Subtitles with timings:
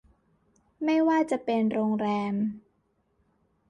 [0.83, 2.35] ไม่ว่าจะเป็นโรงแรม